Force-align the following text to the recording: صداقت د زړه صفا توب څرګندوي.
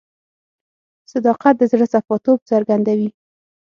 صداقت 1.11 1.53
د 1.57 1.63
زړه 1.71 1.85
صفا 1.93 2.15
توب 2.25 2.39
څرګندوي. 2.51 3.09